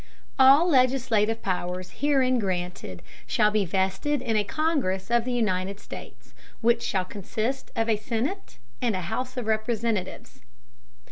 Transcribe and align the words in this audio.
All 0.39 0.67
legislative 0.67 1.43
Powers 1.43 1.91
herein 1.99 2.39
granted 2.39 3.03
shall 3.27 3.51
be 3.51 3.65
vested 3.65 4.19
in 4.23 4.35
a 4.35 4.43
Congress 4.43 5.11
of 5.11 5.25
the 5.25 5.31
United 5.31 5.79
States, 5.79 6.33
which 6.59 6.81
shall 6.81 7.05
consist 7.05 7.69
of 7.75 7.87
a 7.87 7.97
Senate 7.97 8.57
and 8.81 8.95
House 8.95 9.37
of 9.37 9.45
Representatives. 9.45 10.41